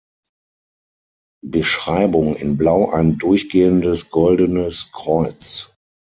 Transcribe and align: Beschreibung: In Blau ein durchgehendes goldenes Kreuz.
Beschreibung: 1.45 2.35
In 2.35 2.57
Blau 2.57 2.89
ein 2.89 3.19
durchgehendes 3.19 4.09
goldenes 4.09 4.91
Kreuz. 4.91 5.71